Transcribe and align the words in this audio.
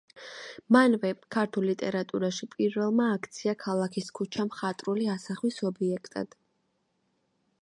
მანვე, 0.75 1.11
ქართულ 1.35 1.67
ლიტერატურაში 1.71 2.49
პირველმა 2.55 3.11
აქცია 3.19 3.55
ქალაქის 3.67 4.11
ქუჩა 4.21 4.49
მხატვრული 4.51 5.11
ასახვის 5.19 5.65
ობიექტად. 5.73 6.39